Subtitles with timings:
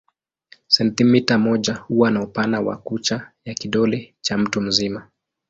[0.67, 5.07] Sentimita moja huwa ni upana wa kucha ya kidole cha mtu mzima.